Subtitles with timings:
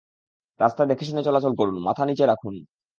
[0.59, 2.55] রাস্তায় দেখেশুনে চলাচল করুন, মাথা নিচে রাখুন!